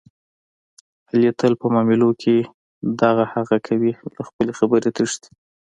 [1.09, 2.35] علي تل په معاملو کې
[3.01, 5.31] دغه هغه کوي، له خپلې خبرې تښتي.